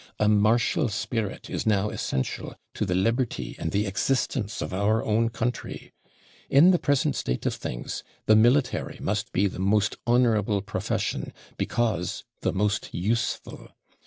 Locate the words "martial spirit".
0.27-1.47